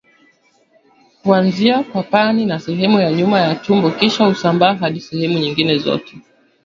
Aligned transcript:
Huanzia 1.23 1.83
kwapani 1.83 2.45
na 2.45 2.59
sehemu 2.59 2.99
ya 2.99 3.11
nyuma 3.11 3.39
ya 3.41 3.55
tumbo 3.55 3.91
kisha 3.91 4.25
husambaa 4.25 4.73
hadi 4.75 4.99
sehemu 5.01 5.39
nyingine 5.39 5.77
zote 5.77 6.17